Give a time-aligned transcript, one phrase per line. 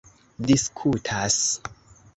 [0.47, 1.37] diskutas